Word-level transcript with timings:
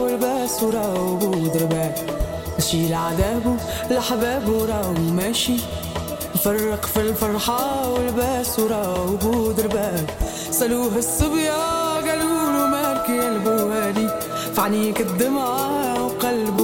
والباس 0.00 0.62
وراو 0.62 1.14
ودربان 1.14 1.92
ماشي 2.58 2.88
لعذابه 2.88 3.56
لحبابه 3.90 4.66
راو 4.66 4.92
ماشي. 4.92 5.56
فرق 6.44 6.86
في 6.86 7.00
الفرحة 7.00 7.90
والباس 7.92 8.58
وراو 8.58 9.18
ودربان 9.26 10.06
سألوه 10.50 10.96
الصبية 10.98 11.52
قالوا 12.06 12.52
له 12.52 12.66
مالك 12.66 13.08
يا 13.08 13.28
البوالي 13.28 14.20
فعنيك 14.56 15.00
الدمعة 15.00 16.04
وقلبه 16.04 16.63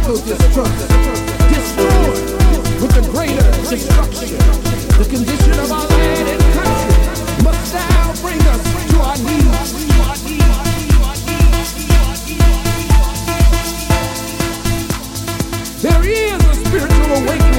mental 0.00 0.16
distrust 0.24 0.88
destroyed 1.48 2.16
with 2.80 2.92
the 2.94 3.02
greater 3.12 3.50
destruction. 3.68 4.38
The 4.96 5.04
condition 5.04 5.52
of 5.60 5.72
our 5.72 5.86
land 5.88 6.28
and 6.28 6.42
country 6.54 7.44
must 7.44 7.74
now 7.74 8.12
bring 8.22 8.40
us 8.40 8.62
to 8.90 8.96
our 9.00 9.16
knees. 9.18 9.70
There 15.82 16.02
is 16.08 16.44
a 16.44 16.54
spiritual 16.54 17.16
awakening. 17.16 17.49